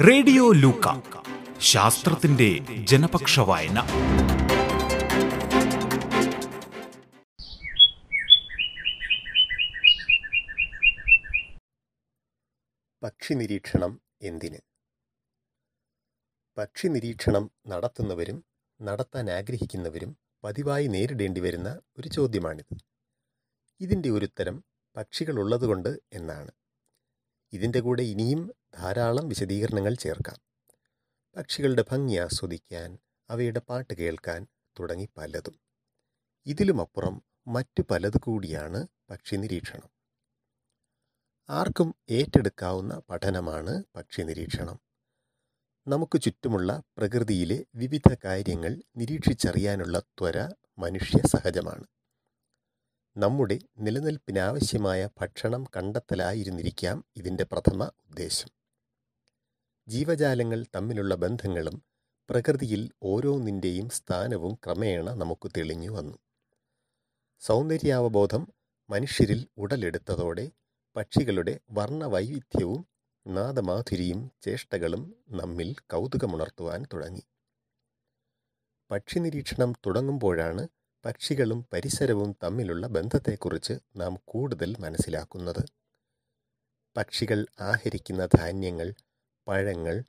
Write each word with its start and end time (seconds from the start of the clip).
Radio 0.00 0.52
ലൂക്ക 0.52 0.86
ശാസ്ത്രത്തിന്റെ 1.58 2.58
ജനപക്ഷ 2.84 3.40
വായന. 3.40 3.80
പക്ഷി 13.02 13.34
നിരീക്ഷണം 13.34 14.00
എന്തിന്? 14.22 14.58
പക്ഷി 16.58 16.86
നിരീക്ഷണം 16.86 17.50
നടത്തുന്നവരും 17.66 18.44
നടത്താൻ 18.82 19.30
ആഗ്രഹിക്കുന്നവരും 19.30 20.16
പതിവായി 20.44 20.86
നേരിടേണ്ടി 20.86 21.40
വരുന്ന 21.40 21.80
ഒരു 21.98 22.08
ചോദ്യമാണിത്. 22.08 22.76
ഇതിന്റെ 23.80 24.08
ഒരുത്തരം 24.10 24.64
പക്ഷികളുള്ളതുകൊണ്ട് 24.96 26.00
എന്നാണ്. 26.12 26.50
ഇതിന്റെ 27.52 27.80
കൂടെ 27.80 28.02
ഇനിയും 28.02 28.54
ധാരാളം 28.74 29.28
വിശദീകരണങ്ങൾ 29.28 29.94
ചേർക്കാം. 29.94 30.38
പക്ഷികളുടെ 31.36 31.84
ഭംഗി 31.92 32.16
ആസ്വദിക്കാൻ 32.16 32.98
അവയുടെ 33.30 33.60
പാട്ട് 33.60 33.94
കേൾക്കാൻ 33.94 34.46
തുടങ്ങി 34.80 35.08
പലതും. 35.16 35.60
ഇതിലുമപ്പുറം 36.46 37.22
മറ്റു 37.46 37.82
പലതു 37.90 38.18
കൂടിയാണ് 38.18 38.86
പക്ഷി 39.10 39.36
നിരീക്ഷണം. 39.36 39.90
ആർക്കും 41.48 41.94
ഏറ്റെടുക്കാവുന്ന 42.10 43.02
പഠനമാണ് 43.10 43.84
പക്ഷി 43.96 44.22
നിരീക്ഷണം. 44.22 44.80
നമുക്ക് 45.86 46.20
ചുറ്റുമുള്ള 46.20 46.82
പ്രകൃതിയിലെ 46.98 47.64
വിവിധ 47.74 48.16
കാര്യങ്ങൾ 48.24 48.82
നിരീക്ഷിച്ചറിയാനുള്ള 48.96 49.98
ത്വര 49.98 50.52
മനുഷ്യ 50.78 51.18
സഹജമാണ്. 51.26 51.84
നമ്മുടെ 53.16 53.58
നിലനിൽപ്പിനാവശ്യമായ 53.78 55.08
ഭക്ഷണം 55.20 55.64
കണ്ടെത്തലായിരുന്നിരിക്കാം 55.76 57.04
ഇതിന്റെ 57.16 57.44
പ്രഥമ 57.44 57.84
ഉദ്ദേശം. 57.84 58.50
ജീവജാലങ്ങൾ 59.88 60.66
തമ്മിലുള്ള 60.76 61.14
ബന്ധങ്ങളും 61.14 61.82
പ്രകൃതിയിൽ 62.30 62.90
ഓരോന്നിന്റെയും 63.02 63.88
സ്ഥാനവും 63.88 64.54
ക്രമേണ 64.54 65.10
നമുക്ക് 65.10 65.50
തെളിഞ്ഞു 65.56 65.90
വന്നു. 65.90 66.18
സൗന്ദര്യാവബോധം 67.40 68.52
മനുഷ്യരിൽ 68.90 69.46
ഉടലെടുത്തതോടെ 69.56 70.50
പക്ഷികളുടെ 70.96 71.60
വർണവൈവിധ്യവും 71.70 72.86
നാദമാധുരിയും 73.26 74.30
ചേഷ്ടകളും 74.42 75.14
നമ്മിൽ 75.28 75.76
കൗതുകമുണർത്തുവാൻ 75.80 76.86
തുടങ്ങി. 76.92 77.24
പക്ഷി 78.90 79.18
നിരീക്ഷണം 79.18 79.72
തുടങ്ങുമ്പോഴാണ് 79.86 80.68
പക്ഷികളും 81.06 81.66
പരിസരവും 81.72 82.36
തമ്മിലുള്ള 82.44 82.86
ബന്ധത്തെക്കുറിച്ച് 82.86 83.72
നാം 83.96 84.20
കൂടുതൽ 84.24 84.76
മനസ്സിലാക്കുന്നത്. 84.78 85.68
പക്ഷികൾ 86.96 87.46
ആഹരിക്കുന്ന 87.60 88.26
ധാന്യങ്ങൾ 88.26 88.94
പഴങ്ങൾ 89.48 90.04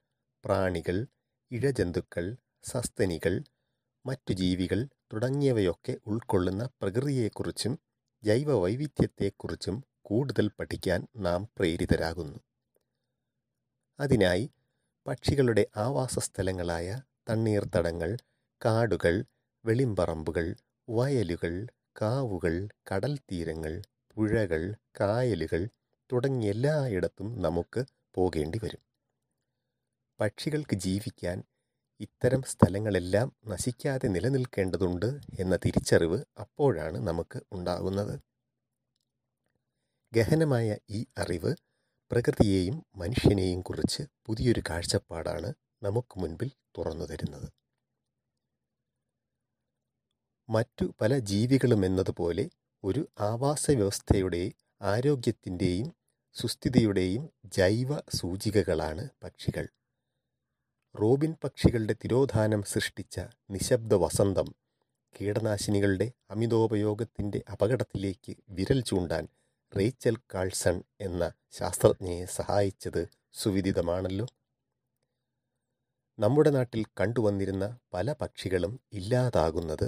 പ്രാണികൾ 0.45 1.08
ഇഴജന്തുക്കൾ 1.52 2.36
സസ്തനികൾ 2.64 3.44
മറ്റു 4.06 4.34
ജീവികൾ 4.34 4.88
തുടങ്ങിയവയൊക്കെ 5.14 5.98
ഉൾക്കൊള്ളുന്ന 6.06 6.70
പ്രകൃതിയെക്കുറിച്ചും 6.81 7.80
ജൈവ 8.23 8.53
വൈവിധ്യത്തെക്കുറിച്ചും 8.53 9.84
കൂടുതൽ 10.02 10.48
പഠിക്കാൻ 10.59 11.08
നാം 11.16 11.48
പ്രേരിതരാകുന്നു. 11.58 12.40
അതിനായി 14.00 14.52
പക്ഷികളുടെ 15.08 15.68
ആവാസ 15.78 16.20
സ്ഥലങ്ങളായ 16.20 17.02
തണ്ണീർത്തടങ്ങൾ 17.30 18.18
കാടുകൾ 18.66 19.25
വെളിമ്പറമ്പുകൾ 19.66 20.56
വയലുകൾ 20.88 21.53
കാവുകൾ 22.02 22.53
കടൽ 22.91 23.17
തീരങ്ങൾ 23.31 23.73
പുഴകൾ 24.11 24.75
കായലുകൾ 24.99 25.61
തുടങ്ങിയ 26.09 26.49
എല്ലായിടത്തും 26.49 27.41
നമുക്ക് 27.41 27.81
പോകേണ്ടി 28.16 28.59
വരും. 28.63 28.81
പക്ഷികൾക്ക് 30.19 30.75
ജീവിക്കാൻ 30.75 31.44
ഇത്തരം 31.99 32.41
സ്ഥലങ്ങളെല്ലാം 32.44 33.31
നശിക്കാതെ 33.45 34.07
നിലനിൽക്കേണ്ടതുണ്ട് 34.07 35.09
എന്ന 35.39 35.56
തിരിച്ചറിവ് 35.56 36.23
അപ്പോഴാണ് 36.39 37.07
നമുക്ക് 37.07 37.39
ഉണ്ടാകുന്നത്. 37.51 38.16
ഗഹനമായ 40.13 40.78
ഈ 40.89 41.06
അറിവ് 41.17 41.53
പ്രകൃതിയെയും 42.12 42.85
മനുഷ്യനെയും 42.95 43.62
കുറിച്ച് 43.62 44.03
പുതിയൊരു 44.25 44.62
കാഴ്ചപ്പാടാണ് 44.69 45.53
നമുക്ക് 45.83 46.19
മുൻപിൽ 46.19 46.50
തുറന്നു 46.78 47.06
തരുന്നത്. 47.06 47.47
മറ്റു 50.50 50.94
പല 51.02 51.19
ജീവികളും 51.19 51.85
എന്നതുപോലെ 51.85 52.50
ഒരു 52.84 53.08
ആവാസ 53.19 53.72
വ്യവസ്ഥയുടെ 53.72 54.52
ആരോഗ്യത്തിന്റെയും 54.81 55.96
സുസ്ഥിതിയുടെയും 56.35 57.30
ജൈവ 57.46 58.00
സൂചികകളാണ് 58.16 59.09
പക്ഷികൾ. 59.24 59.66
റോബിൻ 60.96 61.36
പക്ഷികളുടെ 61.44 61.96
തിരോധാനം 62.03 62.63
സൃഷ്ടിച്ച 62.63 63.19
നിശബ്ദ 63.50 63.94
വസന്തം 63.94 64.56
കീടനാശിനികളുടെ 65.16 66.12
അമിതോപയോഗത്തിന്റെ 66.30 67.44
അപകടത്തിലേക്ക് 67.52 68.36
വിരൽ 68.50 68.81
ചൂണ്ടാൻ 68.81 69.28
റേച്ചൽ 69.78 70.16
കാൾസൺ 70.34 70.84
എന്ന 71.02 71.31
ശാസ്ത്രജ്ഞയെ 71.52 72.25
സഹായിച്ചത് 72.25 73.07
സുവിദിതമാണല്ലോ. 73.34 74.28
നമ്മുടെ 76.19 76.50
നാട്ടിൽ 76.50 76.86
കണ്ടുവന്നിരുന്ന 77.00 77.78
പല 77.94 78.16
പക്ഷികളും 78.22 78.80
ഇല്ലാതാകുന്നത് 78.94 79.88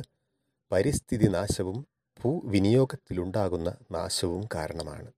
പരിസ്ഥിതി 0.71 1.27
നാശവും 1.27 1.77
ഭൂവിനിയോഗത്തിലുണ്ടാകുന്ന 2.19 3.77
നാശവും 3.91 4.47
കാരണമാണ്. 4.55 5.11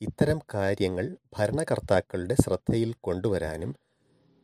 ഇത്തരം 0.00 0.38
കാര്യങ്ങൾ 0.54 1.16
ഭരണകർത്താക്കളുടെ 1.38 2.34
ശ്രദ്ധയിൽ 2.34 2.94
കൊണ്ടുവരാനും 3.00 3.74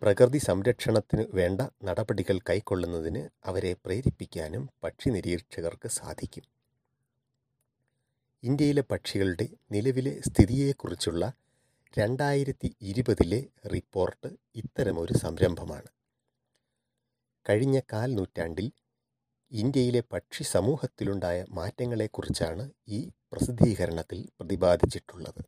പ്രകൃതി 0.02 0.38
സംരക്ഷണത്തിന് 0.38 1.24
വേണ്ട 1.34 1.60
നടപടികൾ 1.84 2.38
കൈക്കൊള്ളുന്നതിന് 2.38 3.28
അവരെ 3.44 3.76
പ്രേരിപ്പിക്കാനും 3.84 4.68
പക്ഷി 4.84 5.10
നിരീക്ഷകർക്ക് 5.10 5.88
സാധിക്കും. 5.88 6.44
ഇന്ത്യയിലെ 8.42 8.82
പക്ഷികളുടെ 8.90 9.46
നിലവിലെ 9.70 10.20
സ്ഥിതിയെക്കുറിച്ചുള്ള 10.20 11.32
രണ്ടായിരത്തി 11.98 12.76
ഇരുപതിലെ 12.80 13.46
റിപ്പോർട്ട് 13.74 14.28
ഇത്തരമൊരു 14.54 15.14
സംരംഭമാണ്. 15.18 15.88
കഴിഞ്ഞ 17.46 17.80
കാൽ 17.92 18.14
നൂറ്റാണ്ടിൽ 18.14 18.72
ഇന്ത്യയിലെ 19.52 20.00
പക്ഷി 20.12 20.42
സമൂഹത്തിലുണ്ടായ 20.42 21.44
മാറ്റങ്ങളെക്കുറിച്ചാണ് 21.48 22.70
ഈ 22.88 23.10
പ്രസിദ്ധീകരണത്തിൽ 23.32 24.28
പ്രതിപാദിച്ചിട്ടുള്ളത്. 24.40 25.42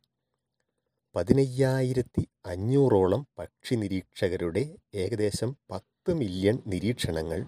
പതിനയ്യായിരത്തി 1.15 2.23
അഞ്ഞൂറോളം 2.45 3.27
പക്ഷി 3.39 3.75
നിരീക്ഷകരുടെ 3.75 4.63
ഏകദേശം 4.93 5.57
പത്ത് 5.71 6.13
മില്യൺ 6.13 6.57
നിരീക്ഷണങ്ങൾ 6.67 7.39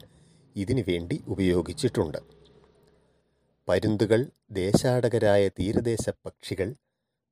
ഇതിനു 0.56 0.84
വേണ്ടി 0.88 1.17
ഉപയോഗിച്ചിട്ടുണ്ട്. 1.28 2.19
പരുന്തുകൾ 3.68 4.22
ദേശാടകരായ 4.51 5.50
തീരദേശ 5.50 6.09
പക്ഷികൾ 6.25 6.69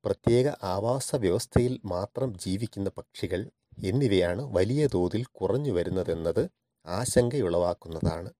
പ്രത്യേക 0.04 0.48
ആവാസ 0.64 1.16
വ്യവസ്ഥയിൽ 1.16 1.80
മാത്രം 1.84 2.34
ജീവിക്കുന്ന 2.34 2.88
പക്ഷികൾ 2.88 3.40
എന്നിവയാണ് 3.84 4.42
വലിയ 4.42 4.86
തോതിൽ 4.86 5.24
കുറഞ്ഞു 5.24 5.72
വരുന്നതെന്നത് 5.72 6.44
ആശങ്കയുളവാക്കുന്നതാണ് 6.86 8.30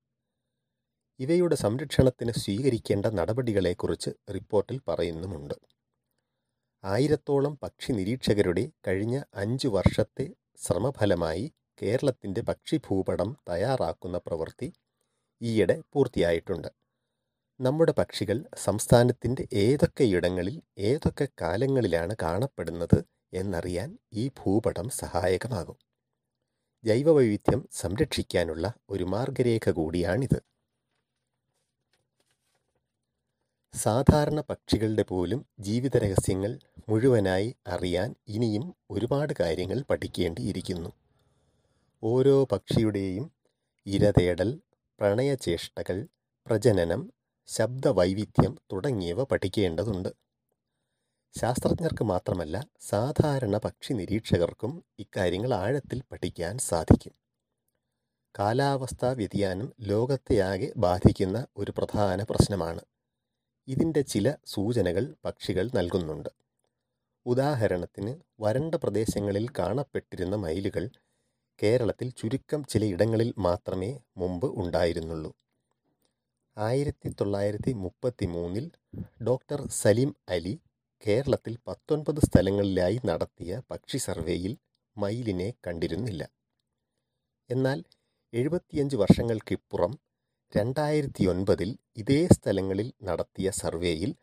ഇവയുടെ 1.20 1.54
സംരക്ഷണത്തിന് 1.54 2.32
സ്വീകരിക്കേണ്ട 2.32 3.06
നടപടികളെക്കുറിച്ച് 3.06 4.10
റിപ്പോർട്ടിൽ 4.34 4.80
പറയുന്നുമുണ്ട്. 4.88 5.54
ആയിരത്തോളം 6.84 7.58
പക്ഷി 7.62 7.92
നിരീക്ഷകരുടെ 7.92 8.70
കഴിഞ്ഞ 8.88 9.22
അഞ്ച് 9.34 9.68
വർഷത്തെ 9.68 10.26
ശ്രമഫലമായി 10.58 11.52
കേരളത്തിന്റെ 11.82 12.40
പക്ഷിഭൂപടം 12.40 13.36
തയ്യാറാക്കുന്ന 13.48 14.18
പ്രവൃത്തി 14.18 14.68
ഈയിടെ 15.42 15.82
പൂർത്തിയായിട്ടുണ്ട്. 15.92 16.68
നമ്മുടെ 17.60 17.92
പക്ഷികൾ 17.92 18.44
സംസ്ഥാനത്തിന്റെ 18.56 19.48
ഏതൊക്കെ 19.52 20.04
ഇടങ്ങളിൽ 20.04 20.62
ഏതൊക്കെ 20.78 21.28
കാലങ്ങളിലാണ് 21.40 22.14
കാണപ്പെടുന്നത് 22.22 22.98
എന്നറിയാൻ 23.32 23.98
ഈ 24.12 24.28
ഭൂപടം 24.28 24.88
സഹായകമാകും. 24.88 25.78
ജൈവവൈവിധ്യം 26.84 27.68
സംരക്ഷിക്കാനുള്ള 27.72 28.72
ഒരു 28.90 29.04
മാർഗരേഖ 29.04 29.70
കൂടിയാണിത്. 29.70 30.40
സാധാരണ 33.80 34.40
പക്ഷികളുടെ 34.40 35.02
പോലും 35.02 35.46
ജീവിത 35.60 35.96
രഹസ്യങ്ങൾ 35.96 36.58
മുഴുവനായി 36.88 37.56
അറിയാൻ 37.66 38.14
ഇനിയും 38.28 38.74
ഒരുപാട് 38.90 39.34
കാര്യങ്ങൾ 39.40 39.84
പഠിക്കേണ്ടിയിരിക്കുന്നു. 39.90 40.90
ഓരോ 42.02 42.44
പക്ഷിയുടെയും 42.44 43.32
ഇരതേടൽ 43.86 44.60
പ്രണയചേഷ്ടകൾ 45.00 46.06
പ്രജനനം 46.46 47.12
ശബ്ദവൈവിധ്യം 47.46 48.58
തുടങ്ങിയവ 48.72 49.24
പഠിക്കേണ്ടതുണ്ട്. 49.24 50.08
ശാസ്ത്രജ്ഞർക്ക് 51.40 52.04
മാത്രമല്ല 52.04 52.66
സാധാരണ 52.80 53.58
പക്ഷി 53.58 53.92
നിരീക്ഷകർക്കും 53.92 54.84
ഇക്കാര്യങ്ങൾ 54.98 55.54
ആഴത്തിൽ 55.54 56.02
പഠിക്കാൻ 56.12 56.58
സാധിക്കും. 56.58 57.12
കാലാവസ്ഥാ 58.38 59.12
വ്യതിയാനം 59.12 59.72
ലോകത്തെയാകെ 59.80 60.72
ബാധിക്കുന്ന 60.76 61.46
ഒരു 61.56 61.72
പ്രധാന 61.78 62.22
പ്രശ്നമാണ്. 62.22 62.80
ഇതിന്റെ 63.68 64.00
ചില 64.00 64.34
സൂചനകൾ 64.46 65.14
പക്ഷികൾ 65.24 65.70
നൽകുന്നുണ്ട്. 65.74 66.28
ഉദാഹരണത്തിന് 67.26 68.16
വരണ്ട 68.40 68.74
പ്രദേശങ്ങളിൽ 68.74 69.46
കാണപ്പെട്ടിരുന്ന 69.58 70.36
മയിലുകൾ 70.36 70.90
കേരളത്തിൽ 71.62 72.10
ചുരുക്കം 72.10 72.64
ചിലയിടങ്ങളിൽ 72.64 73.34
മാത്രമേ 73.38 74.00
മുമ്പ് 74.16 74.46
ഉണ്ടായിരുന്നുള്ളൂ. 74.46 75.34
ആയിരത്തി 76.58 77.08
തൊള്ളായിരത്തി 77.08 77.72
മുപ്പത്തി 77.72 78.26
മൂന്നിൽ 78.26 78.70
ഡോക്ടർ 79.22 79.68
സലീം 79.70 80.16
അലി 80.28 80.60
കേരളത്തിൽ 81.06 81.58
പത്തൊൻപത് 81.68 82.20
സ്ഥലങ്ങളിലായി 82.20 83.00
നടത്തിയ 83.04 83.62
പക്ഷി 83.70 83.98
സർവേയിൽ 83.98 84.56
മയിലിനെ 84.96 85.54
കണ്ടിരുന്നില്ല. 85.66 86.22
എന്നാൽ 87.50 87.84
എഴുപത്തിയഞ്ച് 88.34 88.96
വർഷങ്ങൾക്കിപ്പുറം 88.96 89.92
രണ്ടായിരത്തി 90.56 91.24
ഒൻപതിൽ 91.24 91.78
ഇതേ 91.96 92.28
സ്ഥലങ്ങളിൽ 92.32 92.92
നടത്തിയ 93.02 93.50
സർവേയിൽ 93.50 94.14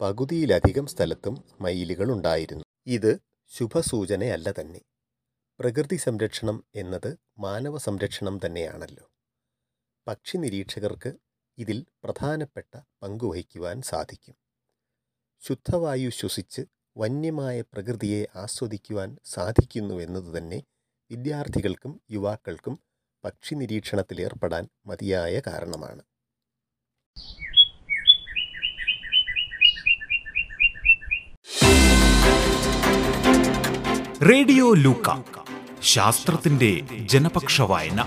പകുതിയിലധികം 0.00 0.86
സ്ഥലത്തും 0.86 1.44
മയിലുകൾ 1.60 2.12
ഉണ്ടായിരുന്നു 2.12 2.64
ഇത് 2.86 3.20
ശുഭസൂചനയല്ല 3.48 4.54
തന്നെ. 4.60 4.80
പ്രകൃതി 5.60 5.96
സംരക്ഷണം 5.96 6.64
എന്നത് 6.74 7.18
മാനവ 7.38 7.78
സംരക്ഷണം 7.78 8.40
തന്നെയാണല്ലോ. 8.46 9.10
പക്ഷി 10.06 10.36
നിരീക്ഷകർക്ക് 10.36 11.12
ഇതിൽ 11.58 11.86
പ്രധാനപ്പെട്ട 12.04 12.80
പങ്കുവഹിക്കുവാൻ 13.02 13.82
സാധിക്കും. 13.82 14.36
ശുദ്ധവായു 15.40 16.10
ശ്വസിച്ച് 16.10 16.62
വന്യമായ 16.96 17.60
പ്രകൃതിയെ 17.60 18.26
ആസ്വദിക്കുവാൻ 18.36 19.16
സാധിക്കുന്നുവെന്നത് 19.24 20.38
തന്നെ 20.38 20.62
വിദ്യാർത്ഥികൾക്കും 21.10 22.00
യുവാക്കൾക്കും 22.10 22.78
പക്ഷി 23.24 23.54
നിരീക്ഷണത്തിലേർപ്പെടാൻ 23.54 24.68
മതിയായ 24.86 25.40
കാരണമാണ്. 25.46 26.02
റേഡിയോ 34.30 34.74
ലൂക്ക 34.74 35.10
ശാസ്ത്രത്തിന്റെ 35.82 36.80
ജനപക്ഷ 37.06 37.60
വായന. 37.60 38.02